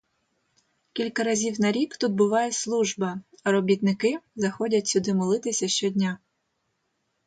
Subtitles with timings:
[0.93, 6.17] Кілька разів на рік тут буває служба, а робітники заходять сюди молитися щодня.